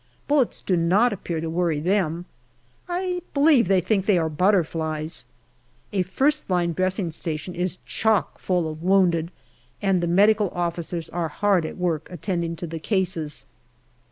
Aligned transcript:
Bullets 0.27 0.61
do 0.61 0.75
not 0.75 1.13
appear 1.13 1.39
to 1.41 1.47
worry 1.47 1.79
them. 1.79 2.25
I 2.89 3.21
believe 3.35 3.67
they 3.67 3.81
think 3.81 4.01
that 4.01 4.07
they 4.13 4.17
are 4.17 4.29
butterflies. 4.29 5.25
A 5.93 6.01
first 6.01 6.49
line 6.49 6.73
dressing 6.73 7.11
station 7.11 7.53
is 7.53 7.77
chock 7.85 8.39
full 8.39 8.67
of 8.67 8.81
wounded, 8.81 9.29
and 9.79 10.01
the 10.01 10.07
M.O.'s 10.07 11.09
are 11.11 11.27
hard 11.27 11.67
at 11.67 11.77
work 11.77 12.07
attending 12.09 12.55
to 12.55 12.65
the 12.65 12.79
cases. 12.79 13.45